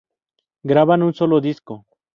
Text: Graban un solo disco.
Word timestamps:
Graban 0.63 1.03
un 1.03 1.13
solo 1.13 1.39
disco. 1.39 1.85